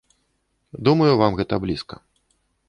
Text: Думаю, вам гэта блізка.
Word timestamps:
Думаю, 0.87 1.11
вам 1.21 1.37
гэта 1.41 1.61
блізка. 1.67 1.95